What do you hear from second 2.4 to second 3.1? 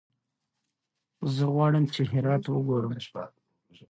وګورم.